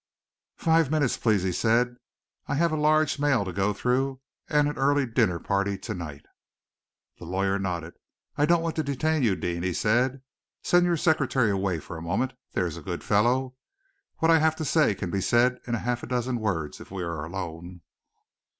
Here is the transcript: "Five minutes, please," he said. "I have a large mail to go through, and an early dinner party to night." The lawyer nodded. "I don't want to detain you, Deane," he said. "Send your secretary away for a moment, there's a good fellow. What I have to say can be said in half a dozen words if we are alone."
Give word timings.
"Five 0.57 0.89
minutes, 0.89 1.15
please," 1.15 1.43
he 1.43 1.51
said. 1.51 1.97
"I 2.47 2.55
have 2.55 2.71
a 2.71 2.75
large 2.75 3.19
mail 3.19 3.45
to 3.45 3.53
go 3.53 3.71
through, 3.71 4.19
and 4.49 4.67
an 4.67 4.75
early 4.75 5.05
dinner 5.05 5.37
party 5.37 5.77
to 5.77 5.93
night." 5.93 6.25
The 7.19 7.25
lawyer 7.25 7.59
nodded. 7.59 7.93
"I 8.35 8.47
don't 8.47 8.63
want 8.63 8.75
to 8.77 8.83
detain 8.83 9.21
you, 9.21 9.35
Deane," 9.35 9.61
he 9.61 9.73
said. 9.73 10.23
"Send 10.63 10.87
your 10.87 10.97
secretary 10.97 11.51
away 11.51 11.79
for 11.79 11.97
a 11.97 12.01
moment, 12.01 12.33
there's 12.53 12.77
a 12.77 12.81
good 12.81 13.03
fellow. 13.03 13.53
What 14.17 14.31
I 14.31 14.39
have 14.39 14.55
to 14.55 14.65
say 14.65 14.95
can 14.95 15.11
be 15.11 15.21
said 15.21 15.59
in 15.67 15.75
half 15.75 16.01
a 16.01 16.07
dozen 16.07 16.37
words 16.37 16.81
if 16.81 16.89
we 16.89 17.03
are 17.03 17.23
alone." 17.23 17.81